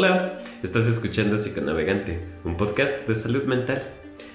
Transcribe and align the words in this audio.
Hola, 0.00 0.38
estás 0.62 0.86
escuchando 0.86 1.36
Psiconavegante, 1.36 2.20
un 2.44 2.56
podcast 2.56 3.08
de 3.08 3.16
salud 3.16 3.42
mental. 3.46 3.82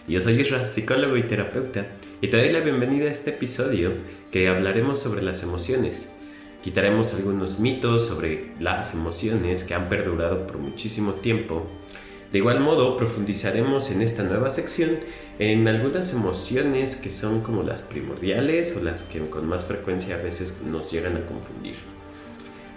Yo 0.09 0.19
soy 0.19 0.41
Isra, 0.41 0.67
psicólogo 0.67 1.15
y 1.15 1.23
terapeuta, 1.23 1.87
y 2.19 2.27
te 2.27 2.35
doy 2.35 2.51
la 2.51 2.59
bienvenida 2.59 3.05
a 3.05 3.13
este 3.13 3.29
episodio 3.29 3.93
que 4.29 4.49
hablaremos 4.49 4.99
sobre 4.99 5.21
las 5.21 5.41
emociones. 5.41 6.15
Quitaremos 6.61 7.13
algunos 7.13 7.61
mitos 7.61 8.05
sobre 8.05 8.51
las 8.59 8.93
emociones 8.93 9.63
que 9.63 9.73
han 9.73 9.87
perdurado 9.87 10.45
por 10.45 10.57
muchísimo 10.57 11.13
tiempo. 11.13 11.65
De 12.33 12.39
igual 12.39 12.59
modo, 12.59 12.97
profundizaremos 12.97 13.89
en 13.89 14.01
esta 14.01 14.23
nueva 14.23 14.49
sección 14.49 14.99
en 15.39 15.65
algunas 15.69 16.11
emociones 16.11 16.97
que 16.97 17.09
son 17.09 17.39
como 17.39 17.63
las 17.63 17.83
primordiales 17.83 18.75
o 18.75 18.83
las 18.83 19.03
que 19.03 19.29
con 19.29 19.47
más 19.47 19.63
frecuencia 19.63 20.15
a 20.15 20.21
veces 20.21 20.61
nos 20.69 20.91
llegan 20.91 21.15
a 21.15 21.25
confundir. 21.25 21.77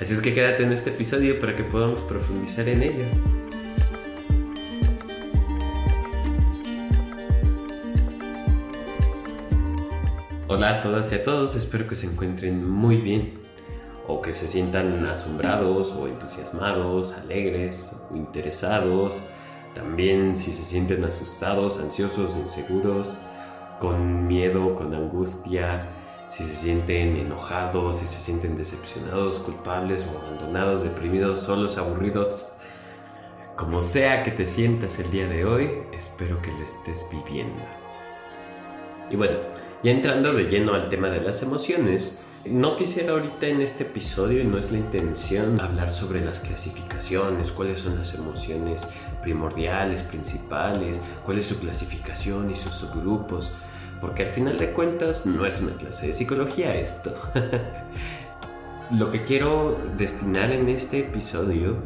Así 0.01 0.13
es 0.13 0.21
que 0.21 0.35
quédate 0.35 0.63
en 0.63 0.73
este 0.73 0.91
episodio 0.91 1.41
para 1.41 1.57
que 1.57 1.65
podamos 1.65 2.01
profundizar 2.01 2.69
en 2.69 2.83
ello. 2.83 3.05
Hola 10.49 10.79
a 10.79 10.81
todas 10.83 11.11
y 11.13 11.15
a 11.15 11.25
todos, 11.25 11.57
espero 11.57 11.87
que 11.87 11.95
se 11.95 12.09
encuentren 12.09 12.69
muy 12.69 12.99
bien 12.99 13.41
o 14.07 14.21
que 14.21 14.35
se 14.35 14.47
sientan 14.47 15.05
asombrados 15.07 15.93
o 15.93 16.07
entusiasmados, 16.07 17.15
alegres 17.15 17.97
o 18.11 18.17
interesados. 18.17 19.23
También 19.75 20.37
si 20.37 20.53
se 20.53 20.63
sienten 20.63 21.05
asustados, 21.05 21.81
ansiosos, 21.81 22.37
inseguros, 22.37 23.17
con 23.81 24.27
miedo, 24.27 24.75
con 24.75 24.95
angustia, 24.95 25.89
si 26.29 26.45
se 26.45 26.57
sienten 26.57 27.17
enojados, 27.17 27.99
si 27.99 28.07
se 28.07 28.19
sienten 28.19 28.57
decepcionados, 28.57 29.39
culpables 29.39 30.07
o 30.07 30.19
abandonados, 30.19 30.83
deprimidos, 30.83 31.41
solos, 31.41 31.79
aburridos, 31.79 32.59
como 33.57 33.81
sea 33.81 34.23
que 34.23 34.31
te 34.31 34.45
sientas 34.45 34.99
el 34.99 35.11
día 35.11 35.29
de 35.29 35.45
hoy, 35.45 35.71
espero 35.93 36.43
que 36.43 36.53
lo 36.53 36.65
estés 36.65 37.07
viviendo. 37.11 37.63
Y 39.09 39.17
bueno, 39.17 39.39
ya 39.83 39.93
entrando 39.93 40.33
de 40.33 40.45
lleno 40.45 40.75
al 40.75 40.89
tema 40.89 41.09
de 41.09 41.23
las 41.23 41.43
emociones, 41.43 42.19
no 42.45 42.77
quisiera 42.77 43.13
ahorita 43.13 43.47
en 43.47 43.61
este 43.61 43.85
episodio, 43.85 44.45
no 44.45 44.59
es 44.59 44.71
la 44.71 44.79
intención, 44.79 45.61
hablar 45.61 45.93
sobre 45.93 46.21
las 46.21 46.41
clasificaciones, 46.41 47.51
cuáles 47.51 47.81
son 47.81 47.99
las 47.99 48.15
emociones 48.15 48.87
primordiales, 49.23 50.03
principales, 50.03 51.01
cuál 51.25 51.39
es 51.39 51.47
su 51.47 51.59
clasificación 51.59 52.51
y 52.51 52.57
sus 52.57 52.73
subgrupos 52.73 53.55
porque 54.01 54.25
al 54.25 54.31
final 54.31 54.59
de 54.59 54.73
cuentas 54.73 55.27
no 55.27 55.47
es 55.47 55.63
una 55.63 55.73
clase 55.73 56.09
de 56.09 56.15
psicología 56.15 56.75
esto. 56.77 57.15
Lo 58.97 59.11
que 59.11 59.25
quiero 59.25 59.77
destinar 59.97 60.53
en 60.53 60.69
este 60.69 61.01
episodio 61.01 61.79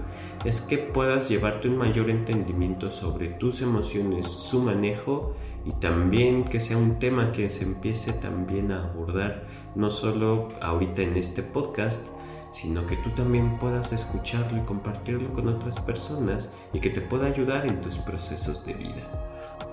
es 0.45 0.61
que 0.61 0.79
puedas 0.79 1.29
llevarte 1.29 1.69
un 1.69 1.79
mayor 1.79 2.11
entendimiento 2.11 2.91
sobre 2.91 3.29
tus 3.29 3.63
emociones, 3.63 4.27
su 4.27 4.63
manejo 4.63 5.35
y 5.65 5.73
también 5.73 6.45
que 6.45 6.61
sea 6.61 6.77
un 6.77 6.99
tema 6.99 7.33
que 7.33 7.51
se 7.51 7.65
empiece 7.65 8.13
también 8.13 8.73
a 8.73 8.85
abordar 8.85 9.45
no 9.75 9.91
solo 9.91 10.49
ahorita 10.61 11.03
en 11.03 11.17
este 11.17 11.43
podcast, 11.43 12.09
sino 12.53 12.85
que 12.87 12.97
tú 12.97 13.11
también 13.11 13.59
puedas 13.59 13.93
escucharlo 13.93 14.59
y 14.59 14.65
compartirlo 14.65 15.33
con 15.33 15.49
otras 15.49 15.81
personas 15.81 16.53
y 16.73 16.81
que 16.81 16.91
te 16.91 17.01
pueda 17.01 17.27
ayudar 17.27 17.67
en 17.67 17.81
tus 17.81 17.99
procesos 17.99 18.65
de 18.67 18.75
vida. 18.75 19.30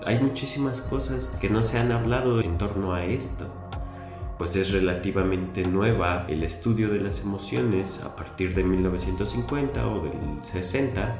Hay 0.08 0.18
muchísimas 0.20 0.80
cosas 0.80 1.36
que 1.38 1.50
no 1.50 1.62
se 1.62 1.78
han 1.78 1.92
hablado 1.92 2.40
en 2.40 2.56
torno 2.56 2.94
a 2.94 3.04
esto, 3.04 3.44
pues 4.38 4.56
es 4.56 4.72
relativamente 4.72 5.64
nueva 5.64 6.24
el 6.28 6.44
estudio 6.44 6.88
de 6.88 6.98
las 6.98 7.20
emociones 7.20 8.02
a 8.02 8.16
partir 8.16 8.54
de 8.54 8.64
1950 8.64 9.86
o 9.86 10.00
del 10.00 10.42
60, 10.42 11.14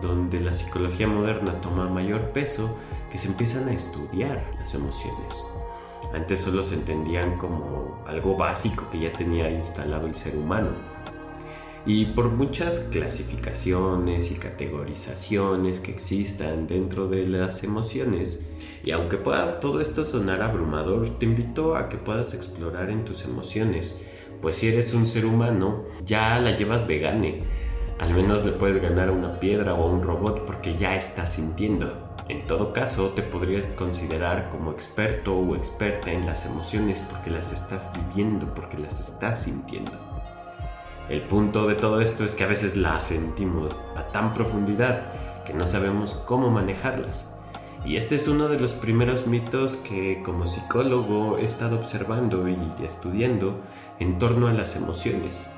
donde 0.00 0.38
la 0.38 0.52
psicología 0.52 1.08
moderna 1.08 1.60
toma 1.60 1.88
mayor 1.88 2.30
peso, 2.30 2.78
que 3.10 3.18
se 3.18 3.26
empiezan 3.26 3.66
a 3.66 3.72
estudiar 3.72 4.40
las 4.56 4.72
emociones. 4.76 5.44
Antes 6.14 6.42
solo 6.42 6.62
se 6.62 6.76
entendían 6.76 7.38
como 7.38 8.04
algo 8.06 8.36
básico 8.36 8.88
que 8.92 9.00
ya 9.00 9.12
tenía 9.12 9.50
instalado 9.50 10.06
el 10.06 10.14
ser 10.14 10.36
humano 10.36 10.68
y 11.84 12.06
por 12.06 12.30
muchas 12.30 12.80
clasificaciones 12.80 14.30
y 14.30 14.36
categorizaciones 14.36 15.80
que 15.80 15.90
existan 15.90 16.66
dentro 16.66 17.08
de 17.08 17.26
las 17.26 17.64
emociones. 17.64 18.50
Y 18.84 18.92
aunque 18.92 19.16
pueda 19.16 19.58
todo 19.58 19.80
esto 19.80 20.04
sonar 20.04 20.42
abrumador, 20.42 21.18
te 21.18 21.26
invito 21.26 21.76
a 21.76 21.88
que 21.88 21.96
puedas 21.96 22.34
explorar 22.34 22.90
en 22.90 23.04
tus 23.04 23.24
emociones, 23.24 24.04
pues 24.40 24.56
si 24.56 24.68
eres 24.68 24.94
un 24.94 25.06
ser 25.06 25.24
humano, 25.24 25.84
ya 26.04 26.38
la 26.38 26.56
llevas 26.56 26.86
de 26.86 26.98
gane. 26.98 27.44
Al 27.98 28.12
menos 28.14 28.44
le 28.44 28.52
puedes 28.52 28.82
ganar 28.82 29.08
a 29.08 29.12
una 29.12 29.38
piedra 29.38 29.74
o 29.74 29.84
a 29.84 29.92
un 29.92 30.02
robot 30.02 30.44
porque 30.44 30.76
ya 30.76 30.96
estás 30.96 31.34
sintiendo. 31.34 32.14
En 32.28 32.46
todo 32.46 32.72
caso, 32.72 33.10
te 33.10 33.22
podrías 33.22 33.68
considerar 33.70 34.50
como 34.50 34.72
experto 34.72 35.36
o 35.36 35.54
experta 35.54 36.12
en 36.12 36.26
las 36.26 36.46
emociones 36.46 37.00
porque 37.08 37.30
las 37.30 37.52
estás 37.52 37.92
viviendo, 37.92 38.54
porque 38.54 38.78
las 38.78 39.00
estás 39.00 39.42
sintiendo. 39.44 40.11
El 41.08 41.22
punto 41.22 41.66
de 41.66 41.74
todo 41.74 42.00
esto 42.00 42.24
es 42.24 42.34
que 42.34 42.44
a 42.44 42.48
veces 42.48 42.76
las 42.76 43.04
sentimos 43.04 43.82
a 43.96 44.04
tan 44.08 44.34
profundidad 44.34 45.12
que 45.44 45.52
no 45.52 45.66
sabemos 45.66 46.22
cómo 46.26 46.50
manejarlas. 46.50 47.34
Y 47.84 47.96
este 47.96 48.14
es 48.14 48.28
uno 48.28 48.48
de 48.48 48.60
los 48.60 48.74
primeros 48.74 49.26
mitos 49.26 49.76
que 49.76 50.22
como 50.22 50.46
psicólogo 50.46 51.38
he 51.38 51.44
estado 51.44 51.76
observando 51.76 52.48
y 52.48 52.56
estudiando 52.84 53.60
en 53.98 54.20
torno 54.20 54.46
a 54.46 54.52
las 54.52 54.76
emociones. 54.76 55.50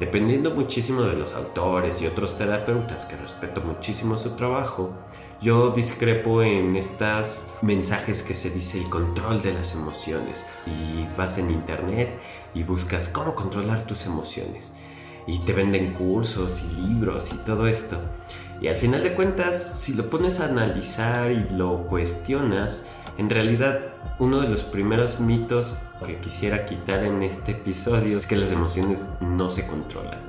Dependiendo 0.00 0.50
muchísimo 0.50 1.02
de 1.02 1.14
los 1.14 1.34
autores 1.34 2.02
y 2.02 2.06
otros 2.06 2.36
terapeutas 2.36 3.04
que 3.04 3.16
respeto 3.16 3.60
muchísimo 3.60 4.16
su 4.16 4.30
trabajo, 4.30 4.92
yo 5.40 5.70
discrepo 5.70 6.42
en 6.42 6.76
estos 6.76 7.48
mensajes 7.62 8.22
que 8.22 8.34
se 8.34 8.50
dice 8.50 8.78
el 8.78 8.90
control 8.90 9.40
de 9.40 9.54
las 9.54 9.74
emociones. 9.74 10.44
Y 10.66 11.06
vas 11.16 11.38
en 11.38 11.50
internet 11.50 12.18
y 12.54 12.62
buscas 12.62 13.08
cómo 13.08 13.34
controlar 13.34 13.86
tus 13.86 14.04
emociones 14.06 14.72
y 15.26 15.38
te 15.40 15.52
venden 15.52 15.92
cursos 15.92 16.64
y 16.64 16.88
libros 16.88 17.32
y 17.32 17.38
todo 17.38 17.66
esto. 17.66 17.98
Y 18.60 18.68
al 18.68 18.76
final 18.76 19.02
de 19.02 19.14
cuentas, 19.14 19.80
si 19.80 19.94
lo 19.94 20.10
pones 20.10 20.40
a 20.40 20.46
analizar 20.46 21.32
y 21.32 21.48
lo 21.54 21.86
cuestionas, 21.86 22.84
en 23.16 23.30
realidad 23.30 23.80
uno 24.18 24.40
de 24.40 24.48
los 24.48 24.64
primeros 24.64 25.20
mitos 25.20 25.78
que 26.04 26.18
quisiera 26.18 26.66
quitar 26.66 27.04
en 27.04 27.22
este 27.22 27.52
episodio 27.52 28.18
es 28.18 28.26
que 28.26 28.36
las 28.36 28.52
emociones 28.52 29.14
no 29.20 29.48
se 29.48 29.66
controlan. 29.66 30.20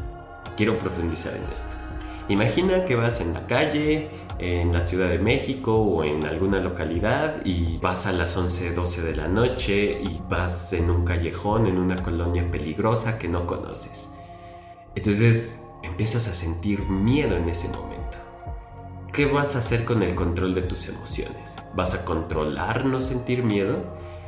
Quiero 0.56 0.78
profundizar 0.78 1.36
en 1.36 1.44
esto. 1.52 1.91
Imagina 2.31 2.86
que 2.86 2.96
vas 2.96 3.19
en 3.19 3.34
la 3.34 3.46
calle, 3.46 4.08
en 4.40 4.72
la 4.72 4.84
Ciudad 4.84 5.09
de 5.09 5.19
México 5.19 5.75
o 5.75 6.06
en 6.06 6.25
alguna 6.25 6.62
localidad 6.62 7.46
y 7.46 7.78
vas 7.80 8.08
a 8.08 8.14
las 8.14 8.38
11, 8.38 8.72
12 8.72 9.02
de 9.02 9.16
la 9.18 9.28
noche 9.28 10.00
y 10.02 10.22
vas 10.30 10.72
en 10.72 10.90
un 10.90 11.03
callejón, 11.03 11.68
en 11.68 11.78
una 11.78 12.02
colonia 12.02 12.50
peligrosa 12.50 13.19
que 13.19 13.28
no 13.28 13.46
conoces. 13.46 14.14
Entonces 14.96 15.68
empiezas 15.84 16.30
a 16.30 16.34
sentir 16.34 16.84
miedo 16.84 17.36
en 17.36 17.50
ese 17.50 17.68
momento. 17.68 18.18
¿Qué 19.12 19.25
vas 19.25 19.58
a 19.58 19.59
hacer 19.59 19.84
con 19.84 20.02
el 20.02 20.16
control 20.16 20.56
de 20.56 20.62
tus 20.62 20.88
emociones? 20.88 21.58
¿Vas 21.75 21.96
a 21.96 22.06
controlar 22.06 22.86
no 22.86 23.02
sentir 23.02 23.44
miedo? 23.44 23.84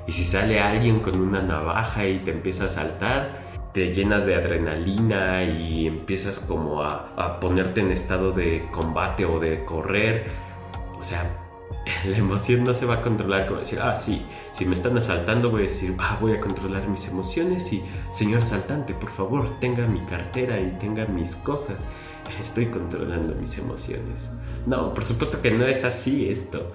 Y 0.08 0.12
si 0.12 0.26
sale 0.26 0.60
alguien 0.60 1.00
con 1.00 1.22
una 1.22 1.42
navaja 1.42 2.06
y 2.06 2.20
te 2.20 2.32
empieza 2.32 2.66
a 2.66 2.70
saltar, 2.70 3.63
te 3.74 3.94
llenas 3.94 4.26
de 4.26 4.36
adrenalina 4.36 5.44
y 5.44 5.88
empiezas 5.88 6.40
como 6.40 6.84
a, 6.84 7.14
a 7.18 7.40
ponerte 7.40 7.82
en 7.82 7.92
estado 7.92 8.32
de 8.32 8.68
combate 8.72 9.26
o 9.26 9.40
de 9.40 9.66
correr. 9.66 10.28
O 11.00 11.04
sea, 11.04 11.44
la 12.06 12.18
emoción 12.18 12.64
no 12.64 12.74
se 12.74 12.86
va 12.86 12.96
a 12.96 13.02
controlar 13.02 13.46
como 13.48 13.60
decir, 13.60 13.80
ah, 13.82 13.96
sí, 13.96 14.26
si 14.52 14.66
me 14.66 14.74
están 14.74 14.98
asaltando 14.98 15.50
voy 15.50 15.62
a 15.62 15.64
decir, 15.64 15.96
ah, 16.00 16.18
voy 16.22 16.34
a 16.34 16.40
controlar 16.40 16.88
mis 16.88 17.08
emociones 17.08 17.74
y, 17.74 17.84
señor 18.12 18.44
asaltante, 18.44 18.94
por 18.94 19.10
favor, 19.10 19.60
tenga 19.60 19.88
mi 19.88 20.02
cartera 20.02 20.60
y 20.60 20.78
tenga 20.80 21.06
mis 21.06 21.36
cosas. 21.36 21.88
Estoy 22.40 22.68
controlando 22.68 23.36
mis 23.36 23.58
emociones. 23.58 24.32
No, 24.66 24.94
por 24.94 25.06
supuesto 25.06 25.42
que 25.42 25.52
no 25.52 25.66
es 25.66 25.84
así 25.84 26.30
esto. 26.30 26.72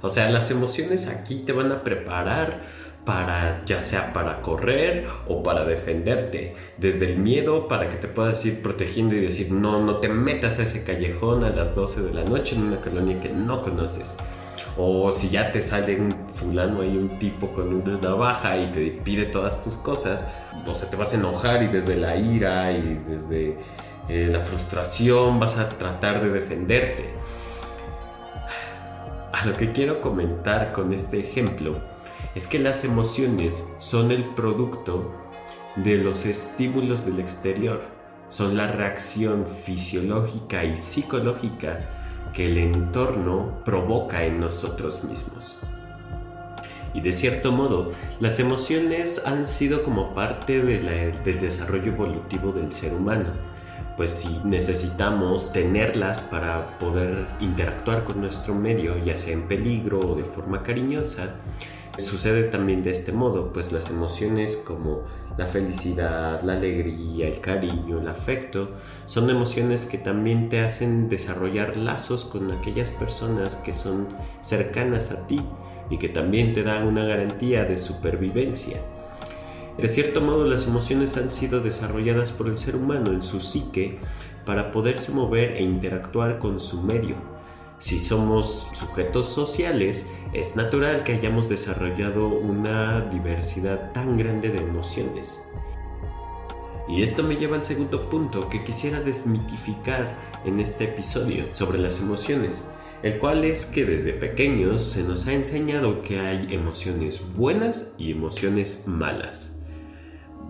O 0.00 0.08
sea, 0.08 0.30
las 0.30 0.50
emociones 0.50 1.06
aquí 1.06 1.42
te 1.44 1.52
van 1.52 1.70
a 1.70 1.82
preparar 1.82 2.62
para 3.06 3.64
ya 3.64 3.84
sea 3.84 4.12
para 4.12 4.42
correr 4.42 5.06
o 5.28 5.40
para 5.42 5.64
defenderte, 5.64 6.56
desde 6.76 7.12
el 7.12 7.18
miedo 7.18 7.68
para 7.68 7.88
que 7.88 7.96
te 7.96 8.08
puedas 8.08 8.44
ir 8.44 8.60
protegiendo 8.60 9.14
y 9.14 9.20
decir 9.20 9.52
no, 9.52 9.80
no 9.80 9.98
te 9.98 10.08
metas 10.08 10.58
a 10.58 10.64
ese 10.64 10.82
callejón 10.82 11.44
a 11.44 11.50
las 11.50 11.76
12 11.76 12.02
de 12.02 12.12
la 12.12 12.24
noche 12.24 12.56
en 12.56 12.64
una 12.64 12.80
colonia 12.80 13.20
que 13.20 13.28
no 13.28 13.62
conoces. 13.62 14.16
O 14.76 15.10
si 15.12 15.30
ya 15.30 15.52
te 15.52 15.60
sale 15.60 15.98
un 15.98 16.28
fulano 16.28 16.82
ahí, 16.82 16.96
un 16.96 17.18
tipo 17.18 17.52
con 17.52 17.72
una 17.72 17.96
navaja 17.96 18.58
y 18.58 18.72
te 18.72 18.90
pide 18.90 19.24
todas 19.24 19.62
tus 19.62 19.76
cosas, 19.76 20.26
o 20.66 20.74
sea, 20.74 20.90
te 20.90 20.96
vas 20.96 21.14
a 21.14 21.16
enojar 21.16 21.62
y 21.62 21.68
desde 21.68 21.96
la 21.96 22.16
ira 22.16 22.72
y 22.72 23.00
desde 23.08 23.56
eh, 24.08 24.28
la 24.30 24.40
frustración 24.40 25.38
vas 25.38 25.58
a 25.58 25.68
tratar 25.68 26.22
de 26.22 26.30
defenderte. 26.30 27.08
A 29.32 29.46
lo 29.46 29.56
que 29.56 29.70
quiero 29.70 30.00
comentar 30.00 30.72
con 30.72 30.92
este 30.92 31.20
ejemplo 31.20 31.95
es 32.36 32.46
que 32.46 32.58
las 32.58 32.84
emociones 32.84 33.66
son 33.78 34.10
el 34.10 34.22
producto 34.34 35.10
de 35.74 35.96
los 35.96 36.26
estímulos 36.26 37.06
del 37.06 37.18
exterior. 37.18 37.96
son 38.28 38.56
la 38.56 38.66
reacción 38.66 39.46
fisiológica 39.46 40.64
y 40.64 40.76
psicológica 40.76 42.28
que 42.34 42.46
el 42.46 42.58
entorno 42.58 43.62
provoca 43.64 44.24
en 44.24 44.40
nosotros 44.40 45.04
mismos. 45.04 45.60
Y 46.92 47.00
de 47.00 47.12
cierto 47.12 47.52
modo, 47.52 47.92
las 48.18 48.40
emociones 48.40 49.22
han 49.24 49.44
sido 49.44 49.84
como 49.84 50.12
parte 50.12 50.60
del 50.60 51.40
desarrollo 51.40 51.92
evolutivo 51.92 52.50
del 52.50 52.72
ser 52.72 52.94
humano. 52.94 53.30
Pues 53.96 54.10
si 54.10 54.40
necesitamos 54.44 55.52
tenerlas 55.52 56.22
para 56.22 56.78
poder 56.78 57.28
interactuar 57.40 58.02
con 58.02 58.20
nuestro 58.20 58.56
medio, 58.56 58.98
ya 58.98 59.16
sea 59.16 59.32
en 59.32 59.46
peligro 59.46 60.00
o 60.00 60.16
de 60.16 60.24
forma 60.24 60.64
cariñosa, 60.64 61.36
sucede 61.98 62.44
también 62.44 62.82
de 62.82 62.90
este 62.90 63.12
modo, 63.12 63.52
pues 63.52 63.72
las 63.72 63.90
emociones 63.90 64.56
como 64.56 65.02
la 65.36 65.46
felicidad, 65.46 66.42
la 66.42 66.54
alegría, 66.54 67.28
el 67.28 67.40
cariño, 67.40 68.00
el 68.00 68.08
afecto, 68.08 68.70
son 69.06 69.28
emociones 69.28 69.84
que 69.84 69.98
también 69.98 70.48
te 70.48 70.60
hacen 70.60 71.08
desarrollar 71.08 71.76
lazos 71.76 72.24
con 72.24 72.50
aquellas 72.52 72.90
personas 72.90 73.56
que 73.56 73.72
son 73.72 74.08
cercanas 74.42 75.10
a 75.10 75.26
ti 75.26 75.40
y 75.90 75.98
que 75.98 76.08
también 76.08 76.54
te 76.54 76.62
dan 76.62 76.86
una 76.86 77.04
garantía 77.04 77.64
de 77.64 77.78
supervivencia. 77.78 78.80
De 79.78 79.88
cierto 79.88 80.22
modo, 80.22 80.46
las 80.46 80.66
emociones 80.66 81.18
han 81.18 81.28
sido 81.28 81.60
desarrolladas 81.60 82.32
por 82.32 82.48
el 82.48 82.56
ser 82.56 82.76
humano 82.76 83.12
en 83.12 83.22
su 83.22 83.40
psique 83.40 83.98
para 84.46 84.72
poderse 84.72 85.12
mover 85.12 85.58
e 85.58 85.62
interactuar 85.62 86.38
con 86.38 86.60
su 86.60 86.82
medio. 86.82 87.35
Si 87.78 87.98
somos 87.98 88.70
sujetos 88.72 89.26
sociales, 89.26 90.06
es 90.32 90.56
natural 90.56 91.04
que 91.04 91.12
hayamos 91.12 91.48
desarrollado 91.48 92.28
una 92.28 93.02
diversidad 93.02 93.92
tan 93.92 94.16
grande 94.16 94.50
de 94.50 94.58
emociones. 94.58 95.42
Y 96.88 97.02
esto 97.02 97.22
me 97.22 97.36
lleva 97.36 97.56
al 97.56 97.64
segundo 97.64 98.08
punto 98.08 98.48
que 98.48 98.64
quisiera 98.64 99.00
desmitificar 99.00 100.16
en 100.44 100.60
este 100.60 100.84
episodio 100.84 101.54
sobre 101.54 101.78
las 101.78 102.00
emociones 102.00 102.66
el 103.02 103.18
cual 103.18 103.44
es 103.44 103.66
que 103.66 103.84
desde 103.84 104.12
pequeños 104.12 104.82
se 104.82 105.04
nos 105.04 105.26
ha 105.26 105.32
enseñado 105.32 106.02
que 106.02 106.18
hay 106.18 106.48
emociones 106.50 107.34
buenas 107.36 107.94
y 107.98 108.10
emociones 108.10 108.84
malas. 108.86 109.55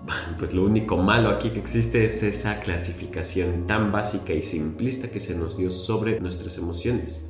Pues 0.38 0.53
lo 0.53 0.64
único 0.64 0.97
malo 0.97 1.31
aquí 1.31 1.50
que 1.50 1.61
existe 1.61 2.05
es 2.06 2.23
esa 2.23 2.61
clasificación 2.61 3.67
tan 3.67 3.93
básica 3.93 4.32
y 4.32 4.43
simplista 4.43 5.08
que 5.08 5.20
se 5.20 5.35
nos 5.35 5.56
dio 5.56 5.70
sobre 5.70 6.20
nuestras 6.20 6.58
emociones. 6.58 7.25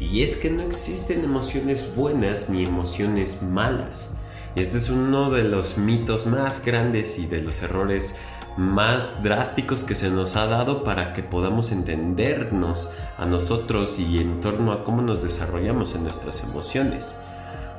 Y 0.00 0.22
es 0.22 0.36
que 0.36 0.50
no 0.50 0.62
existen 0.62 1.24
emociones 1.24 1.94
buenas 1.94 2.48
ni 2.50 2.64
emociones 2.64 3.42
malas. 3.42 4.18
Este 4.54 4.78
es 4.78 4.88
uno 4.88 5.30
de 5.30 5.44
los 5.44 5.78
mitos 5.78 6.26
más 6.26 6.64
grandes 6.64 7.18
y 7.18 7.26
de 7.26 7.42
los 7.42 7.62
errores 7.62 8.16
más 8.56 9.22
drásticos 9.22 9.84
que 9.84 9.94
se 9.94 10.08
nos 10.08 10.36
ha 10.36 10.46
dado 10.46 10.82
para 10.82 11.12
que 11.12 11.22
podamos 11.22 11.72
entendernos 11.72 12.90
a 13.18 13.26
nosotros 13.26 13.98
y 13.98 14.18
en 14.18 14.40
torno 14.40 14.72
a 14.72 14.82
cómo 14.82 15.02
nos 15.02 15.22
desarrollamos 15.22 15.94
en 15.94 16.04
nuestras 16.04 16.42
emociones. 16.42 17.16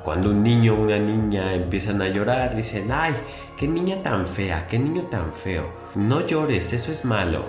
Cuando 0.07 0.30
un 0.30 0.42
niño 0.42 0.74
o 0.74 0.81
una 0.83 1.00
niña 1.00 1.54
empiezan 1.54 2.01
a 2.01 2.07
llorar, 2.07 2.56
dicen, 2.56 2.94
ay, 2.94 3.13
qué 3.57 3.68
niña 3.68 4.04
tan 4.04 4.25
fea, 4.25 4.65
qué 4.69 4.80
niño 4.80 5.01
tan 5.12 5.33
feo, 5.33 5.69
no 5.95 6.25
llores, 6.25 6.71
eso 6.71 6.94
es 6.94 7.04
malo. 7.04 7.44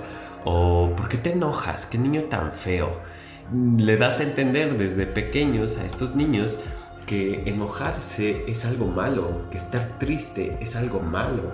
O, 0.45 0.91
¿por 0.97 1.07
qué 1.07 1.19
te 1.19 1.35
enojas? 1.35 1.87
Qué 1.87 1.99
niño 1.99 2.25
tan 2.25 2.53
feo. 2.53 2.99
Le 3.79 3.97
das 3.97 4.19
a 4.19 4.25
entender 4.25 4.77
desde 4.77 5.07
pequeños 5.07 5.79
a 5.79 5.87
estos 5.87 6.17
niños 6.17 6.59
que 7.07 7.45
enojarse 7.49 8.43
es 8.49 8.65
algo 8.65 8.89
malo, 8.89 9.49
que 9.53 9.57
estar 9.57 9.97
triste 10.01 10.59
es 10.61 10.75
algo 10.75 10.99
malo 10.99 11.53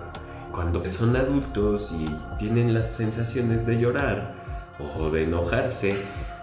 cuando 0.52 0.82
son 0.86 1.16
adultos 1.16 1.92
y 1.92 2.08
tienen 2.38 2.72
las 2.72 2.90
sensaciones 2.90 3.66
de 3.66 3.78
llorar 3.78 4.36
o 4.78 5.10
de 5.10 5.24
enojarse, 5.24 5.96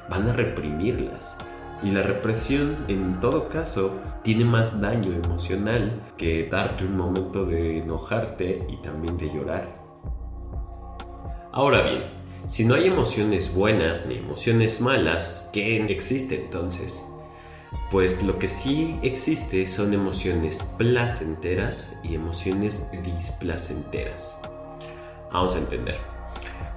van 0.08 0.30
a 0.30 0.34
reprimirlas. 0.34 1.38
Y 1.84 1.92
la 1.92 2.04
represión 2.04 2.76
en 2.88 3.20
todo 3.20 3.50
caso 3.50 4.00
tiene 4.24 4.46
más 4.46 4.82
daño 4.82 5.14
emocional 5.14 6.02
que 6.16 6.48
darte 6.48 6.86
un 6.86 6.96
momento 6.96 7.46
de 7.46 7.80
enojarte 7.80 8.68
y 8.70 8.78
también 8.78 9.18
de 9.18 9.34
llorar. 9.34 9.82
Ahora 11.52 11.82
bien, 11.82 12.04
si 12.48 12.66
no 12.66 12.76
hay 12.76 12.88
emociones 12.88 13.54
buenas 13.54 14.06
ni 14.06 14.16
emociones 14.16 14.80
malas, 14.80 15.50
¿qué 15.54 15.84
existe 15.88 16.46
entonces? 16.46 17.08
Pues 17.90 18.24
lo 18.24 18.40
que 18.40 18.48
sí 18.48 19.00
existe 19.02 19.66
son 19.68 19.94
emociones 19.94 20.64
placenteras 20.78 22.00
y 22.04 22.16
emociones 22.16 22.92
displacenteras. 23.04 24.40
Vamos 25.34 25.56
a 25.56 25.60
entender. 25.60 25.98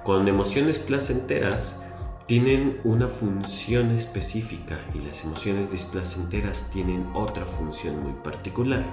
Con 0.03 0.27
emociones 0.27 0.79
placenteras 0.79 1.84
tienen 2.27 2.79
una 2.83 3.07
función 3.07 3.91
específica 3.91 4.79
y 4.95 4.99
las 4.99 5.23
emociones 5.25 5.71
displacenteras 5.71 6.71
tienen 6.71 7.07
otra 7.13 7.45
función 7.45 8.01
muy 8.01 8.13
particular. 8.13 8.83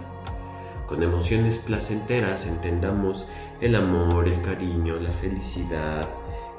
Con 0.87 1.02
emociones 1.02 1.58
placenteras 1.58 2.46
entendamos 2.46 3.26
el 3.62 3.75
amor, 3.75 4.29
el 4.29 4.43
cariño, 4.43 4.96
la 4.96 5.12
felicidad, 5.12 6.11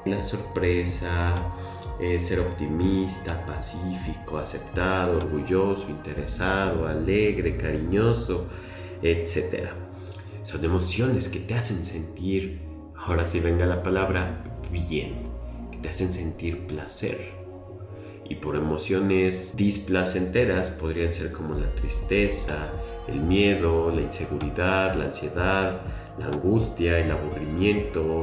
la 0.04 0.24
sorpresa, 0.24 1.34
eh, 2.00 2.18
ser 2.18 2.40
optimista, 2.40 3.46
pacífico, 3.46 4.38
aceptado, 4.38 5.18
orgulloso, 5.18 5.90
interesado, 5.90 6.88
alegre, 6.88 7.56
cariñoso, 7.56 8.48
etc. 9.00 9.68
Son 10.42 10.64
emociones 10.64 11.28
que 11.28 11.38
te 11.38 11.54
hacen 11.54 11.84
sentir, 11.84 12.62
ahora 12.96 13.24
sí 13.24 13.38
venga 13.38 13.64
la 13.64 13.84
palabra, 13.84 14.58
bien, 14.72 15.23
te 15.84 15.90
hacen 15.90 16.14
sentir 16.14 16.66
placer. 16.66 17.34
Y 18.24 18.36
por 18.36 18.56
emociones 18.56 19.54
displacenteras 19.54 20.70
podrían 20.70 21.12
ser 21.12 21.30
como 21.30 21.54
la 21.56 21.74
tristeza, 21.74 22.72
el 23.06 23.20
miedo, 23.20 23.90
la 23.90 24.00
inseguridad, 24.00 24.94
la 24.96 25.04
ansiedad, 25.04 25.82
la 26.18 26.26
angustia, 26.28 26.98
el 26.98 27.10
aburrimiento, 27.10 28.22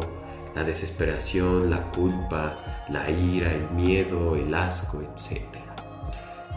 la 0.55 0.63
desesperación, 0.63 1.69
la 1.69 1.91
culpa, 1.91 2.85
la 2.89 3.11
ira, 3.11 3.53
el 3.53 3.69
miedo, 3.69 4.35
el 4.35 4.55
asco, 4.55 4.99
etc. 5.03 5.45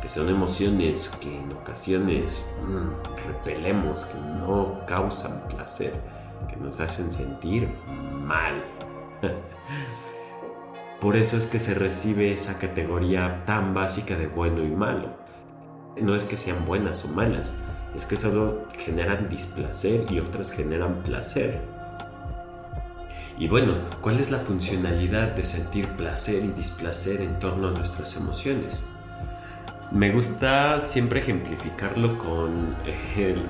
Que 0.01 0.09
son 0.09 0.31
emociones 0.31 1.11
que 1.21 1.37
en 1.37 1.53
ocasiones 1.53 2.57
mm, 2.67 3.27
repelemos, 3.27 4.07
que 4.07 4.19
no 4.19 4.81
causan 4.87 5.47
placer, 5.49 5.93
que 6.49 6.57
nos 6.57 6.81
hacen 6.81 7.13
sentir 7.13 7.69
mal. 8.23 8.65
Por 11.05 11.17
eso 11.17 11.37
es 11.37 11.45
que 11.45 11.59
se 11.59 11.75
recibe 11.75 12.33
esa 12.33 12.59
categoría 12.59 13.43
tan 13.45 13.75
básica 13.75 14.17
de 14.17 14.27
bueno 14.27 14.65
y 14.65 14.71
malo. 14.71 15.11
No 16.01 16.17
es 16.17 16.25
que 16.25 16.39
sean 16.39 16.65
buenas 16.65 17.05
o 17.05 17.09
malas, 17.09 17.57
es 17.95 18.07
que 18.07 18.17
solo 18.17 18.67
generan 18.79 19.29
displacer 19.29 20.11
y 20.11 20.21
otras 20.21 20.51
generan 20.51 21.03
placer. 21.03 21.61
Y 23.39 23.49
bueno, 23.49 23.75
¿cuál 24.01 24.19
es 24.19 24.31
la 24.31 24.39
funcionalidad 24.39 25.33
de 25.35 25.45
sentir 25.45 25.89
placer 25.89 26.43
y 26.43 26.53
displacer 26.53 27.21
en 27.21 27.39
torno 27.39 27.69
a 27.69 27.73
nuestras 27.73 28.17
emociones? 28.17 28.87
Me 29.93 30.11
gusta 30.11 30.81
siempre 30.81 31.21
ejemplificarlo 31.21 32.17
con, 32.17 32.77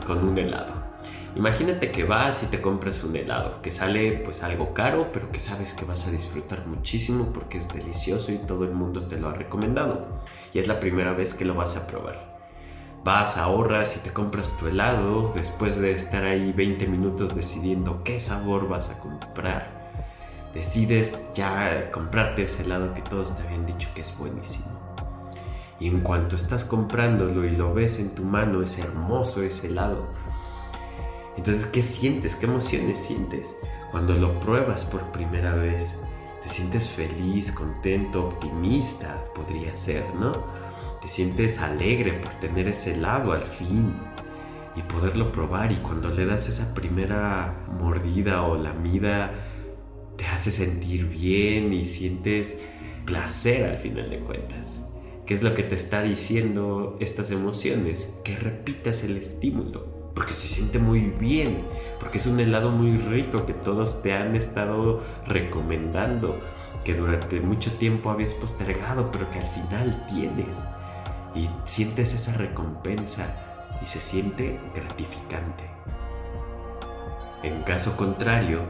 con 0.05 0.27
un 0.27 0.39
helado. 0.39 0.94
Imagínate 1.37 1.91
que 1.91 2.05
vas 2.05 2.45
y 2.45 2.47
te 2.47 2.61
compras 2.61 3.03
un 3.03 3.17
helado, 3.17 3.61
que 3.61 3.73
sale 3.73 4.13
pues 4.25 4.45
algo 4.45 4.73
caro, 4.73 5.11
pero 5.13 5.33
que 5.33 5.41
sabes 5.41 5.75
que 5.75 5.85
vas 5.85 6.07
a 6.07 6.13
disfrutar 6.13 6.65
muchísimo 6.67 7.33
porque 7.33 7.59
es 7.59 7.73
delicioso 7.75 8.31
y 8.31 8.37
todo 8.39 8.65
el 8.65 8.71
mundo 8.71 9.09
te 9.09 9.19
lo 9.19 9.29
ha 9.29 9.35
recomendado. 9.35 10.07
Y 10.53 10.61
es 10.61 10.69
la 10.69 10.79
primera 10.79 11.13
vez 11.13 11.35
que 11.35 11.45
lo 11.45 11.55
vas 11.55 11.77
a 11.77 11.89
probar. 11.89 12.35
Vas, 13.03 13.37
ahorras 13.37 13.97
y 13.97 14.01
te 14.01 14.13
compras 14.13 14.57
tu 14.59 14.69
helado 14.69 15.33
después 15.35 15.81
de 15.81 15.93
estar 15.93 16.25
ahí 16.25 16.53
20 16.53 16.87
minutos 16.87 17.35
decidiendo 17.35 18.05
qué 18.05 18.21
sabor 18.21 18.69
vas 18.69 18.91
a 18.91 19.01
comprar. 19.01 19.91
Decides 20.55 21.33
ya 21.35 21.91
comprarte 21.91 22.45
ese 22.45 22.63
helado 22.63 22.95
que 22.95 23.03
todos 23.03 23.37
te 23.37 23.43
habían 23.43 23.67
dicho 23.67 23.89
que 23.93 24.03
es 24.03 24.17
buenísimo. 24.17 24.85
Y 25.81 25.89
en 25.89 26.01
cuanto 26.01 26.37
estás 26.37 26.65
comprándolo 26.65 27.45
y 27.45 27.51
lo 27.51 27.75
ves 27.75 27.99
en 27.99 28.15
tu 28.15 28.23
mano, 28.23 28.63
es 28.63 28.79
hermoso 28.79 29.43
ese 29.43 29.67
helado. 29.67 30.07
Entonces, 31.37 31.67
¿qué 31.67 31.83
sientes? 31.83 32.37
¿Qué 32.37 32.47
emociones 32.47 32.99
sientes? 32.99 33.59
Cuando 33.91 34.15
lo 34.15 34.39
pruebas 34.41 34.85
por 34.85 35.13
primera 35.13 35.55
vez, 35.55 36.01
te 36.43 36.49
sientes 36.49 36.91
feliz, 36.91 37.53
contento, 37.53 38.27
optimista, 38.27 39.23
podría 39.35 39.75
ser, 39.75 40.05
¿no? 40.15 40.33
te 41.05 41.11
sientes 41.11 41.59
alegre 41.59 42.15
por 42.15 42.33
tener 42.41 42.67
ese 42.67 42.95
helado 42.95 43.33
al 43.33 43.43
fin 43.43 43.93
y 44.75 44.81
poderlo 44.81 45.33
probar 45.33 45.71
y 45.71 45.77
cuando 45.77 46.09
le 46.09 46.25
das 46.25 46.49
esa 46.49 46.73
primera 46.73 47.67
mordida 47.79 48.43
o 48.45 48.57
lamida 48.57 49.35
te 50.17 50.25
hace 50.25 50.51
sentir 50.51 51.07
bien 51.11 51.75
y 51.75 51.85
sientes 51.85 52.65
placer 53.05 53.67
al 53.67 53.77
final 53.77 54.09
de 54.09 54.21
cuentas. 54.21 54.89
¿Qué 55.27 55.35
es 55.35 55.43
lo 55.43 55.53
que 55.53 55.63
te 55.63 55.75
está 55.75 56.01
diciendo 56.01 56.97
estas 57.01 57.31
emociones? 57.31 58.15
Que 58.25 58.37
repitas 58.37 59.05
el 59.05 59.19
estímulo. 59.19 59.94
Porque 60.15 60.33
se 60.33 60.47
siente 60.49 60.79
muy 60.79 61.01
bien, 61.01 61.59
porque 61.99 62.19
es 62.19 62.27
un 62.27 62.39
helado 62.39 62.71
muy 62.71 62.97
rico 62.97 63.47
que 63.47 63.53
todos 63.53 64.03
te 64.03 64.13
han 64.13 64.37
estado 64.37 65.03
recomendando, 65.27 66.41
que 66.85 66.95
durante 66.95 67.41
mucho 67.41 67.73
tiempo 67.73 68.11
habías 68.11 68.35
postergado, 68.35 69.11
pero 69.11 69.29
que 69.31 69.41
al 69.41 69.47
final 69.47 70.07
tienes. 70.07 70.69
Y 71.35 71.51
sientes 71.65 72.15
esa 72.15 72.37
recompensa 72.37 73.35
y 73.83 73.87
se 73.87 74.01
siente 74.01 74.61
gratificante. 74.75 75.65
En 77.43 77.63
caso 77.63 77.97
contrario, 77.97 78.61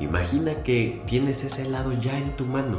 imagina 0.00 0.62
que 0.62 1.02
tienes 1.06 1.44
ese 1.44 1.62
helado 1.62 1.92
ya 1.94 2.16
en 2.18 2.36
tu 2.36 2.44
mano 2.44 2.78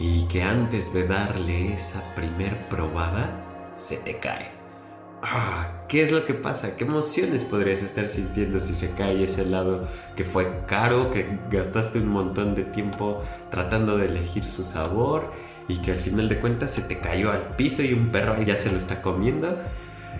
y 0.00 0.24
que 0.24 0.42
antes 0.42 0.92
de 0.92 1.06
darle 1.06 1.74
esa 1.74 2.14
primer 2.14 2.68
probada, 2.68 3.46
se 3.76 3.98
te 3.98 4.18
cae. 4.18 4.50
Ah, 5.22 5.79
¿qué 5.90 6.04
es 6.04 6.12
lo 6.12 6.24
que 6.24 6.34
pasa? 6.34 6.76
¿Qué 6.76 6.84
emociones 6.84 7.42
podrías 7.42 7.82
estar 7.82 8.08
sintiendo 8.08 8.60
si 8.60 8.74
se 8.74 8.92
cae 8.92 9.24
ese 9.24 9.42
helado 9.42 9.88
que 10.14 10.22
fue 10.22 10.62
caro, 10.68 11.10
que 11.10 11.40
gastaste 11.50 11.98
un 11.98 12.06
montón 12.06 12.54
de 12.54 12.62
tiempo 12.62 13.20
tratando 13.50 13.98
de 13.98 14.06
elegir 14.06 14.44
su 14.44 14.62
sabor 14.62 15.32
y 15.66 15.78
que 15.78 15.90
al 15.90 15.98
final 15.98 16.28
de 16.28 16.38
cuentas 16.38 16.70
se 16.72 16.82
te 16.82 17.00
cayó 17.00 17.32
al 17.32 17.56
piso 17.56 17.82
y 17.82 17.92
un 17.92 18.12
perro 18.12 18.40
ya 18.40 18.56
se 18.56 18.70
lo 18.70 18.78
está 18.78 19.02
comiendo? 19.02 19.58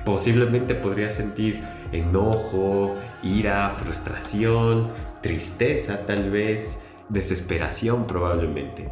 Posiblemente 0.05 0.75
podrías 0.75 1.15
sentir 1.15 1.62
enojo, 1.93 2.97
ira, 3.23 3.71
frustración, 3.71 4.89
tristeza 5.23 6.05
tal 6.05 6.33
vez, 6.33 6.87
desesperación 7.09 8.09
probablemente. 8.09 8.91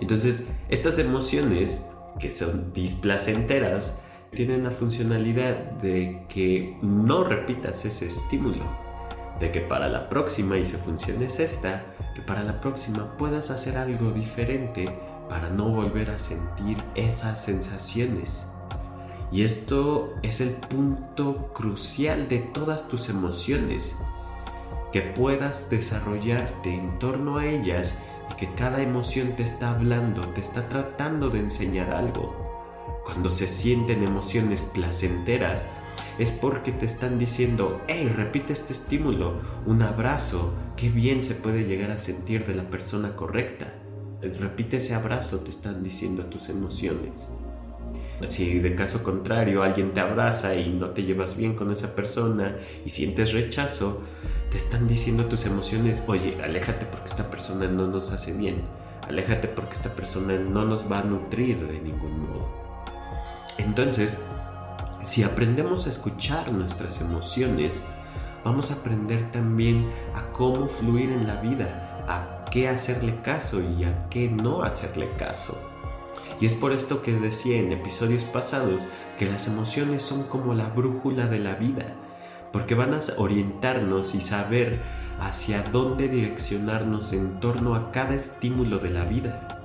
Entonces, 0.00 0.52
estas 0.70 0.98
emociones 0.98 1.88
que 2.18 2.30
son 2.30 2.72
displacenteras 2.72 4.00
tienen 4.32 4.62
la 4.62 4.70
funcionalidad 4.70 5.56
de 5.82 6.24
que 6.28 6.76
no 6.82 7.24
repitas 7.24 7.84
ese 7.84 8.06
estímulo, 8.06 8.64
de 9.40 9.50
que 9.50 9.60
para 9.60 9.88
la 9.88 10.08
próxima, 10.08 10.56
y 10.56 10.64
su 10.64 10.78
función 10.78 11.22
es 11.22 11.40
esta, 11.40 11.84
que 12.14 12.22
para 12.22 12.42
la 12.42 12.60
próxima 12.60 13.16
puedas 13.16 13.50
hacer 13.50 13.76
algo 13.76 14.12
diferente 14.12 14.86
para 15.28 15.50
no 15.50 15.68
volver 15.70 16.10
a 16.10 16.18
sentir 16.18 16.76
esas 16.94 17.42
sensaciones. 17.42 18.46
Y 19.32 19.42
esto 19.42 20.14
es 20.22 20.40
el 20.40 20.50
punto 20.50 21.52
crucial 21.52 22.28
de 22.28 22.38
todas 22.38 22.88
tus 22.88 23.08
emociones, 23.08 23.98
que 24.92 25.02
puedas 25.02 25.70
desarrollarte 25.70 26.74
en 26.74 26.98
torno 26.98 27.38
a 27.38 27.46
ellas 27.46 28.00
y 28.30 28.34
que 28.34 28.52
cada 28.54 28.82
emoción 28.82 29.36
te 29.36 29.44
está 29.44 29.70
hablando, 29.70 30.22
te 30.28 30.40
está 30.40 30.68
tratando 30.68 31.30
de 31.30 31.40
enseñar 31.40 31.90
algo. 31.90 32.39
Cuando 33.04 33.30
se 33.30 33.48
sienten 33.48 34.02
emociones 34.02 34.66
placenteras, 34.74 35.68
es 36.18 36.32
porque 36.32 36.72
te 36.72 36.86
están 36.86 37.18
diciendo, 37.18 37.80
hey, 37.88 38.12
repite 38.14 38.52
este 38.52 38.72
estímulo, 38.72 39.34
un 39.66 39.82
abrazo, 39.82 40.52
qué 40.76 40.90
bien 40.90 41.22
se 41.22 41.34
puede 41.34 41.64
llegar 41.64 41.90
a 41.90 41.98
sentir 41.98 42.44
de 42.44 42.54
la 42.54 42.68
persona 42.68 43.16
correcta. 43.16 43.66
Repite 44.20 44.76
ese 44.76 44.94
abrazo, 44.94 45.40
te 45.40 45.50
están 45.50 45.82
diciendo 45.82 46.26
tus 46.26 46.50
emociones. 46.50 47.30
Si 48.26 48.58
de 48.58 48.74
caso 48.74 49.02
contrario 49.02 49.62
alguien 49.62 49.94
te 49.94 50.00
abraza 50.00 50.54
y 50.54 50.68
no 50.70 50.90
te 50.90 51.04
llevas 51.04 51.38
bien 51.38 51.54
con 51.54 51.72
esa 51.72 51.96
persona 51.96 52.54
y 52.84 52.90
sientes 52.90 53.32
rechazo, 53.32 54.02
te 54.50 54.58
están 54.58 54.86
diciendo 54.86 55.24
tus 55.24 55.46
emociones, 55.46 56.04
oye, 56.06 56.36
aléjate 56.42 56.84
porque 56.84 57.08
esta 57.08 57.30
persona 57.30 57.66
no 57.66 57.86
nos 57.86 58.12
hace 58.12 58.34
bien, 58.34 58.56
aléjate 59.08 59.48
porque 59.48 59.72
esta 59.72 59.94
persona 59.94 60.38
no 60.38 60.66
nos 60.66 60.90
va 60.90 60.98
a 60.98 61.04
nutrir 61.04 61.66
de 61.66 61.80
ningún 61.80 62.26
modo. 62.26 62.59
Entonces, 63.58 64.22
si 65.02 65.22
aprendemos 65.22 65.86
a 65.86 65.90
escuchar 65.90 66.52
nuestras 66.52 67.00
emociones, 67.00 67.84
vamos 68.44 68.70
a 68.70 68.74
aprender 68.74 69.30
también 69.30 69.90
a 70.14 70.32
cómo 70.32 70.68
fluir 70.68 71.10
en 71.10 71.26
la 71.26 71.36
vida, 71.36 72.04
a 72.08 72.44
qué 72.50 72.68
hacerle 72.68 73.20
caso 73.22 73.60
y 73.62 73.84
a 73.84 74.08
qué 74.08 74.28
no 74.28 74.62
hacerle 74.62 75.10
caso. 75.16 75.58
Y 76.40 76.46
es 76.46 76.54
por 76.54 76.72
esto 76.72 77.02
que 77.02 77.12
decía 77.12 77.58
en 77.58 77.72
episodios 77.72 78.24
pasados 78.24 78.84
que 79.18 79.26
las 79.26 79.46
emociones 79.46 80.02
son 80.02 80.24
como 80.24 80.54
la 80.54 80.68
brújula 80.68 81.26
de 81.26 81.38
la 81.38 81.54
vida, 81.54 81.94
porque 82.52 82.74
van 82.74 82.94
a 82.94 83.00
orientarnos 83.18 84.14
y 84.14 84.22
saber 84.22 84.80
hacia 85.20 85.62
dónde 85.62 86.08
direccionarnos 86.08 87.12
en 87.12 87.40
torno 87.40 87.74
a 87.74 87.92
cada 87.92 88.14
estímulo 88.14 88.78
de 88.78 88.90
la 88.90 89.04
vida. 89.04 89.59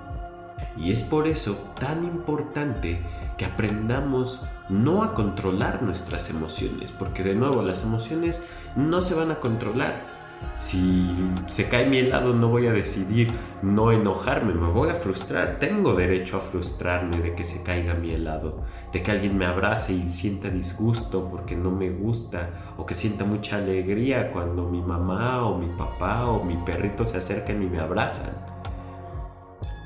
Y 0.78 0.92
es 0.92 1.04
por 1.04 1.28
eso 1.28 1.58
tan 1.80 2.04
importante 2.04 3.00
que 3.38 3.46
aprendamos 3.46 4.46
no 4.70 5.04
a 5.04 5.14
controlar 5.14 5.84
nuestras 5.84 6.30
emociones, 6.30 6.92
porque 6.92 7.24
de 7.24 7.36
nuevo 7.36 7.62
las 7.62 7.84
emociones 7.84 8.46
no 8.76 9.02
se 9.02 9.16
van 9.16 9.32
a 9.32 9.40
controlar. 9.40 10.16
Si 10.58 11.16
se 11.48 11.70
cae 11.70 11.88
mi 11.88 11.98
helado 11.98 12.34
no 12.34 12.50
voy 12.50 12.68
a 12.68 12.74
decidir 12.74 13.32
no 13.62 13.92
enojarme, 13.92 14.54
me 14.54 14.70
voy 14.70 14.90
a 14.90 14.94
frustrar. 14.94 15.58
Tengo 15.60 15.94
derecho 15.94 16.38
a 16.38 16.42
frustrarme 16.42 17.20
de 17.20 17.36
que 17.36 17.46
se 17.46 17.64
caiga 17.64 17.94
mi 17.94 18.12
helado, 18.12 18.64
de 18.92 19.02
que 19.02 19.12
alguien 19.12 19.38
me 19.38 19.46
abrace 19.46 19.94
y 19.94 20.10
sienta 20.10 20.50
disgusto 20.50 21.30
porque 21.30 21.56
no 21.56 21.72
me 21.72 21.90
gusta, 21.90 22.52
o 22.78 22.86
que 22.86 22.96
sienta 22.96 23.26
mucha 23.26 23.58
alegría 23.58 24.32
cuando 24.32 24.70
mi 24.70 24.82
mamá 24.82 25.46
o 25.46 25.58
mi 25.58 25.68
papá 25.76 26.28
o 26.28 26.44
mi 26.44 26.58
perrito 26.58 27.06
se 27.06 27.18
acercan 27.18 27.62
y 27.64 27.68
me 27.68 27.80
abrazan. 27.80 28.55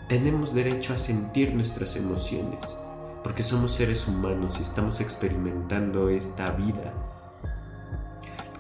Tenemos 0.09 0.55
derecho 0.55 0.95
a 0.95 0.97
sentir 0.97 1.53
nuestras 1.53 1.95
emociones 1.95 2.79
porque 3.23 3.43
somos 3.43 3.69
seres 3.69 4.07
humanos 4.07 4.57
y 4.57 4.63
estamos 4.63 5.01
experimentando 5.01 6.09
esta 6.09 6.49
vida. 6.49 6.93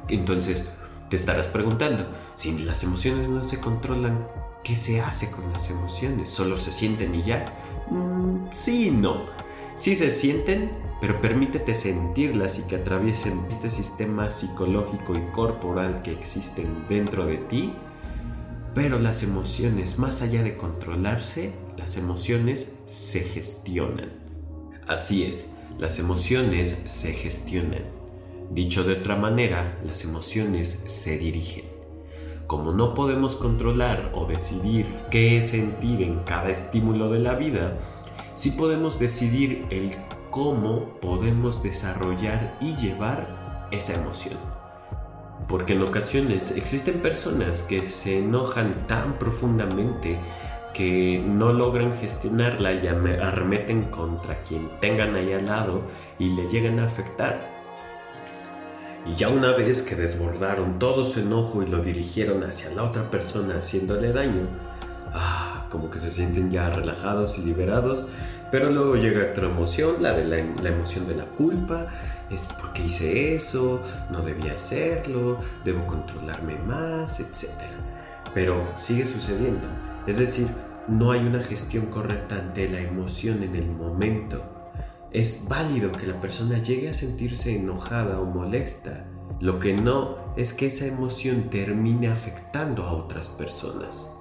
Entonces, 0.09 0.69
te 1.09 1.15
estarás 1.15 1.47
preguntando, 1.47 2.05
si 2.35 2.55
las 2.59 2.83
emociones 2.83 3.29
no 3.29 3.43
se 3.43 3.59
controlan, 3.59 4.27
¿qué 4.63 4.75
se 4.75 5.01
hace 5.01 5.31
con 5.31 5.51
las 5.51 5.71
emociones? 5.71 6.29
¿Solo 6.29 6.55
se 6.55 6.71
sienten 6.71 7.15
y 7.15 7.23
ya? 7.23 7.45
Mm, 7.89 8.51
sí 8.51 8.89
y 8.89 8.91
no. 8.91 9.25
Sí 9.75 9.95
se 9.95 10.11
sienten, 10.11 10.71
pero 11.01 11.19
permítete 11.19 11.73
sentirlas 11.73 12.59
y 12.59 12.67
que 12.67 12.75
atraviesen 12.75 13.43
este 13.47 13.71
sistema 13.71 14.29
psicológico 14.29 15.15
y 15.15 15.31
corporal 15.31 16.03
que 16.03 16.11
existen 16.11 16.85
dentro 16.87 17.25
de 17.25 17.37
ti. 17.37 17.73
Pero 18.73 18.99
las 18.99 19.23
emociones, 19.23 19.97
más 19.97 20.21
allá 20.21 20.43
de 20.43 20.55
controlarse, 20.55 21.53
las 21.77 21.97
emociones 21.97 22.75
se 22.85 23.21
gestionan. 23.21 24.11
Así 24.87 25.23
es, 25.23 25.53
las 25.77 25.99
emociones 25.99 26.77
se 26.85 27.13
gestionan. 27.13 27.83
Dicho 28.51 28.83
de 28.83 28.93
otra 28.93 29.15
manera, 29.15 29.79
las 29.85 30.03
emociones 30.03 30.69
se 30.87 31.17
dirigen. 31.17 31.65
Como 32.47 32.71
no 32.71 32.95
podemos 32.95 33.35
controlar 33.35 34.11
o 34.15 34.25
decidir 34.25 34.87
qué 35.11 35.41
sentir 35.41 36.01
en 36.01 36.19
cada 36.23 36.49
estímulo 36.49 37.09
de 37.11 37.19
la 37.19 37.35
vida, 37.35 37.77
sí 38.33 38.51
podemos 38.51 38.99
decidir 38.99 39.67
el 39.69 39.93
cómo 40.31 40.99
podemos 40.99 41.61
desarrollar 41.63 42.57
y 42.59 42.75
llevar 42.75 43.67
esa 43.71 43.93
emoción. 43.93 44.58
Porque 45.49 45.73
en 45.73 45.81
ocasiones 45.81 46.55
existen 46.55 46.99
personas 46.99 47.63
que 47.63 47.89
se 47.89 48.19
enojan 48.19 48.85
tan 48.87 49.17
profundamente 49.17 50.19
que 50.73 51.21
no 51.25 51.51
logran 51.51 51.91
gestionarla 51.91 52.71
y 52.73 52.87
arremeten 52.87 53.85
contra 53.85 54.43
quien 54.43 54.69
tengan 54.79 55.15
ahí 55.15 55.33
al 55.33 55.47
lado 55.47 55.81
y 56.19 56.35
le 56.35 56.47
llegan 56.47 56.79
a 56.79 56.85
afectar. 56.85 57.49
Y 59.05 59.15
ya 59.15 59.29
una 59.29 59.53
vez 59.53 59.81
que 59.81 59.95
desbordaron 59.95 60.77
todo 60.77 61.03
su 61.03 61.21
enojo 61.21 61.63
y 61.63 61.67
lo 61.67 61.81
dirigieron 61.81 62.43
hacia 62.43 62.69
la 62.71 62.83
otra 62.83 63.09
persona 63.09 63.55
haciéndole 63.57 64.13
daño, 64.13 64.47
ah, 65.13 65.65
como 65.71 65.89
que 65.89 65.99
se 65.99 66.11
sienten 66.11 66.51
ya 66.51 66.69
relajados 66.69 67.39
y 67.39 67.41
liberados, 67.43 68.07
pero 68.51 68.69
luego 68.69 68.95
llega 68.95 69.31
otra 69.31 69.47
emoción, 69.47 70.01
la 70.01 70.13
de 70.13 70.25
la, 70.25 70.69
emoción 70.69 71.07
de 71.07 71.15
la 71.15 71.25
culpa, 71.25 71.87
es 72.29 72.49
porque 72.59 72.83
hice 72.83 73.35
eso, 73.35 73.81
no 74.11 74.21
debía 74.21 74.53
hacerlo, 74.53 75.39
debo 75.63 75.85
controlarme 75.85 76.57
más, 76.59 77.19
etc. 77.19 77.49
Pero 78.33 78.73
sigue 78.77 79.05
sucediendo 79.05 79.67
es 80.09 80.17
decir, 80.17 80.47
no 80.87 81.11
hay 81.11 81.19
una 81.19 81.39
gestión 81.43 81.85
correcta 81.87 82.35
ante 82.39 82.67
la 82.67 82.79
emoción 82.79 83.43
en 83.43 83.55
el 83.55 83.69
momento. 83.69 84.43
Es 85.11 85.47
válido 85.47 85.91
que 85.91 86.07
la 86.07 86.19
persona 86.19 86.57
llegue 86.57 86.89
a 86.89 86.95
sentirse 86.95 87.55
enojada 87.55 88.19
o 88.19 88.25
molesta. 88.25 89.05
Lo 89.39 89.59
que 89.59 89.73
no 89.73 90.33
es 90.35 90.53
que 90.53 90.65
esa 90.65 90.87
emoción 90.87 91.51
termine 91.51 92.07
afectando 92.07 92.85
a 92.85 92.93
otras 92.93 93.29
personas. 93.29 94.11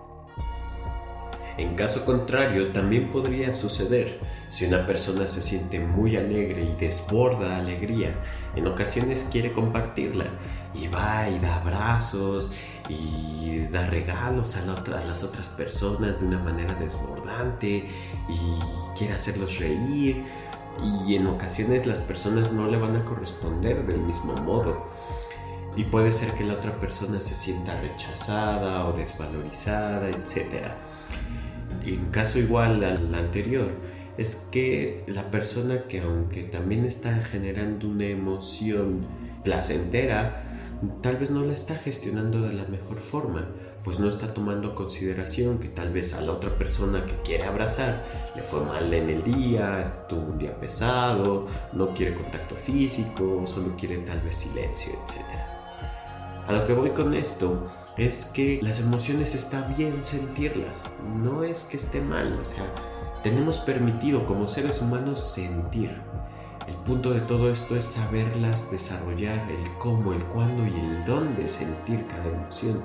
En 1.58 1.74
caso 1.74 2.04
contrario, 2.04 2.70
también 2.70 3.10
podría 3.10 3.52
suceder 3.52 4.20
si 4.48 4.66
una 4.66 4.86
persona 4.86 5.26
se 5.26 5.42
siente 5.42 5.80
muy 5.80 6.16
alegre 6.16 6.64
y 6.64 6.76
desborda 6.76 7.58
alegría, 7.58 8.14
en 8.54 8.66
ocasiones 8.68 9.28
quiere 9.30 9.52
compartirla 9.52 10.26
y 10.72 10.86
va 10.86 11.28
y 11.28 11.38
da 11.40 11.56
abrazos 11.56 12.52
y 12.88 13.66
da 13.72 13.86
regalos 13.86 14.56
a, 14.56 15.00
las 15.06 15.24
otras 15.24 15.48
personas 15.48 16.20
de 16.20 16.28
una 16.28 16.38
manera 16.38 16.74
desbordante 16.74 17.88
y 18.28 18.96
quiere 18.96 19.14
hacerlos 19.14 19.58
reír 19.58 20.24
y 21.06 21.16
en 21.16 21.26
ocasiones 21.26 21.86
las 21.86 22.00
personas 22.00 22.52
no 22.52 22.68
le 22.68 22.78
van 22.78 22.96
a 22.96 23.04
corresponder 23.04 23.84
del 23.84 24.00
mismo 24.00 24.34
modo. 24.34 24.86
Y 25.76 25.84
puede 25.84 26.12
ser 26.12 26.32
que 26.32 26.44
la 26.44 26.54
otra 26.54 26.78
persona 26.80 27.20
se 27.20 27.34
sienta 27.34 27.80
rechazada 27.80 28.84
o 28.86 28.92
desvalorizada, 28.92 30.08
etc. 30.08 30.72
En 31.94 32.10
caso 32.10 32.38
igual 32.38 32.84
al 32.84 33.14
anterior, 33.14 33.70
es 34.18 34.48
que 34.50 35.04
la 35.06 35.30
persona 35.30 35.82
que 35.82 36.00
aunque 36.00 36.42
también 36.42 36.84
está 36.84 37.20
generando 37.20 37.88
una 37.88 38.06
emoción 38.06 39.06
placentera, 39.44 40.44
tal 41.02 41.16
vez 41.16 41.30
no 41.30 41.44
la 41.44 41.54
está 41.54 41.76
gestionando 41.76 42.42
de 42.42 42.52
la 42.52 42.64
mejor 42.64 42.98
forma, 42.98 43.46
pues 43.84 44.00
no 44.00 44.08
está 44.08 44.34
tomando 44.34 44.74
consideración 44.74 45.58
que 45.58 45.68
tal 45.68 45.92
vez 45.92 46.14
a 46.14 46.20
la 46.20 46.32
otra 46.32 46.58
persona 46.58 47.06
que 47.06 47.14
quiere 47.24 47.44
abrazar 47.44 48.04
le 48.34 48.42
fue 48.42 48.64
mal 48.64 48.92
en 48.92 49.08
el 49.08 49.22
día, 49.22 49.80
estuvo 49.80 50.32
un 50.32 50.38
día 50.38 50.58
pesado, 50.58 51.46
no 51.72 51.94
quiere 51.94 52.14
contacto 52.14 52.56
físico, 52.56 53.46
solo 53.46 53.76
quiere 53.76 53.98
tal 53.98 54.20
vez 54.20 54.36
silencio, 54.36 54.92
etc. 54.92 55.24
A 56.46 56.52
lo 56.52 56.66
que 56.66 56.72
voy 56.72 56.90
con 56.90 57.14
esto 57.14 57.68
es 57.98 58.26
que 58.26 58.60
las 58.62 58.78
emociones 58.78 59.34
está 59.34 59.62
bien 59.62 60.04
sentirlas, 60.04 60.88
no 61.20 61.42
es 61.42 61.64
que 61.64 61.76
esté 61.76 62.00
mal, 62.00 62.38
o 62.40 62.44
sea, 62.44 62.64
tenemos 63.24 63.58
permitido 63.58 64.24
como 64.24 64.46
seres 64.46 64.80
humanos 64.80 65.32
sentir. 65.32 66.00
El 66.68 66.74
punto 66.74 67.10
de 67.10 67.20
todo 67.20 67.50
esto 67.50 67.76
es 67.76 67.84
saberlas 67.84 68.70
desarrollar, 68.70 69.50
el 69.50 69.68
cómo, 69.78 70.12
el 70.12 70.22
cuándo 70.24 70.64
y 70.64 70.78
el 70.78 71.04
dónde 71.04 71.48
sentir 71.48 72.06
cada 72.06 72.28
emoción. 72.28 72.84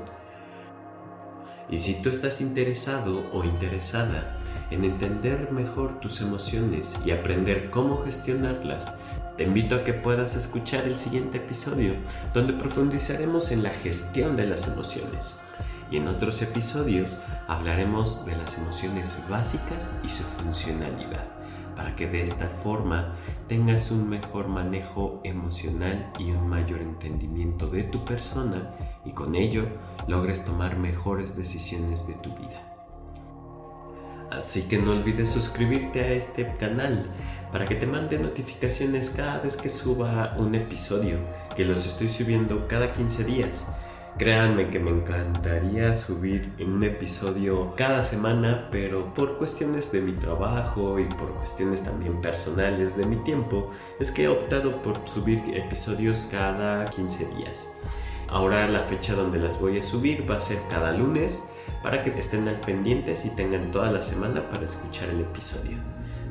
Y 1.70 1.78
si 1.78 2.02
tú 2.02 2.10
estás 2.10 2.42
interesado 2.42 3.24
o 3.32 3.44
interesada 3.44 4.40
en 4.72 4.84
entender 4.84 5.52
mejor 5.52 6.00
tus 6.00 6.22
emociones 6.22 6.98
y 7.06 7.12
aprender 7.12 7.70
cómo 7.70 7.98
gestionarlas, 7.98 8.98
te 9.38 9.46
invito 9.46 9.76
a 9.76 9.84
que 9.84 9.94
puedas 9.94 10.36
escuchar 10.36 10.86
el 10.86 10.96
siguiente 10.96 11.38
episodio 11.38 11.96
donde 12.34 12.54
profundizaremos 12.54 13.52
en 13.52 13.64
la 13.64 13.72
gestión 13.72 14.36
de 14.36 14.46
las 14.46 14.68
emociones 14.68 15.42
y 15.90 15.98
en 15.98 16.08
otros 16.08 16.42
episodios 16.42 17.24
hablaremos 17.48 18.26
de 18.26 18.36
las 18.36 18.58
emociones 18.58 19.18
básicas 19.30 19.94
y 20.04 20.10
su 20.10 20.24
funcionalidad, 20.24 21.28
para 21.76 21.96
que 21.96 22.08
de 22.08 22.24
esta 22.24 22.48
forma 22.48 23.14
tengas 23.48 23.92
un 23.92 24.10
mejor 24.10 24.48
manejo 24.48 25.20
emocional 25.24 26.12
y 26.20 26.32
un 26.32 26.48
mayor 26.48 26.82
entendimiento 26.82 27.68
de 27.68 27.84
tu 27.84 28.06
persona 28.06 28.72
y 29.06 29.12
con 29.12 29.36
ello 29.36 29.66
logres 30.08 30.46
tomar 30.46 30.78
mejores 30.78 31.36
decisiones 31.36 32.08
de 32.08 32.14
tu 32.16 32.36
vida. 32.36 32.73
Así 34.34 34.68
que 34.68 34.78
no 34.78 34.92
olvides 34.92 35.30
suscribirte 35.30 36.02
a 36.02 36.12
este 36.12 36.54
canal 36.58 37.06
para 37.52 37.66
que 37.66 37.76
te 37.76 37.86
mande 37.86 38.20
notificaciones 38.20 39.12
cada 39.12 39.40
vez 39.40 39.58
que 39.58 39.70
suba 39.70 40.36
un 40.38 40.56
episodio, 40.56 41.20
que 41.56 41.66
los 41.66 41.86
estoy 41.86 42.10
subiendo 42.10 42.68
cada 42.68 42.94
15 42.94 43.24
días 43.24 43.68
Créanme 44.18 44.70
que 44.70 44.80
me 44.80 44.92
encantaría 44.92 45.96
subir 45.96 46.54
un 46.60 46.84
episodio 46.84 47.74
cada 47.76 48.04
semana, 48.04 48.68
pero 48.72 49.12
por 49.12 49.38
cuestiones 49.38 49.92
de 49.92 50.02
mi 50.02 50.12
trabajo 50.12 51.00
y 51.00 51.06
por 51.06 51.34
cuestiones 51.34 51.84
también 51.84 52.22
personales 52.22 52.96
de 52.96 53.08
mi 53.08 53.16
tiempo, 53.16 53.72
es 54.00 54.12
que 54.12 54.26
he 54.26 54.28
optado 54.28 54.84
por 54.84 55.10
subir 55.10 55.42
episodios 55.56 56.28
cada 56.30 56.86
15 56.86 57.26
días. 57.38 57.76
Ahora 58.28 58.68
la 58.68 58.82
fecha 58.82 59.16
donde 59.16 59.40
las 59.40 59.60
voy 59.60 59.80
a 59.80 59.84
subir 59.84 60.30
va 60.30 60.38
a 60.38 60.42
ser 60.42 60.60
cada 60.70 60.92
lunes 60.92 61.50
para 61.82 62.04
que 62.04 62.18
estén 62.18 62.48
al 62.48 62.60
pendientes 62.60 63.26
y 63.26 63.30
tengan 63.30 63.72
toda 63.72 63.92
la 63.92 64.02
semana 64.02 64.50
para 64.50 64.66
escuchar 64.66 65.10
el 65.10 65.22
episodio. 65.22 65.78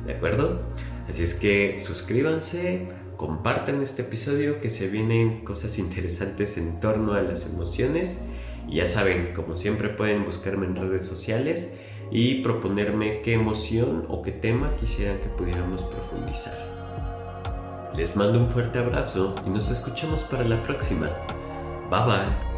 ¿De 0.05 0.13
acuerdo? 0.13 0.61
Así 1.09 1.23
es 1.23 1.33
que 1.35 1.79
suscríbanse, 1.79 2.87
compartan 3.17 3.81
este 3.81 4.01
episodio 4.01 4.59
que 4.59 4.69
se 4.69 4.87
vienen 4.87 5.43
cosas 5.43 5.77
interesantes 5.79 6.57
en 6.57 6.79
torno 6.79 7.13
a 7.13 7.21
las 7.21 7.47
emociones. 7.51 8.25
Y 8.67 8.75
ya 8.75 8.87
saben, 8.87 9.33
como 9.33 9.55
siempre 9.55 9.89
pueden 9.89 10.25
buscarme 10.25 10.65
en 10.65 10.75
redes 10.75 11.05
sociales 11.05 11.73
y 12.11 12.41
proponerme 12.41 13.21
qué 13.21 13.33
emoción 13.33 14.05
o 14.09 14.21
qué 14.21 14.31
tema 14.31 14.75
quisieran 14.77 15.19
que 15.19 15.29
pudiéramos 15.29 15.83
profundizar. 15.83 16.73
Les 17.95 18.15
mando 18.15 18.39
un 18.39 18.49
fuerte 18.49 18.79
abrazo 18.79 19.35
y 19.45 19.49
nos 19.49 19.69
escuchamos 19.69 20.23
para 20.23 20.43
la 20.43 20.61
próxima. 20.63 21.09
Bye 21.89 22.05
bye. 22.05 22.52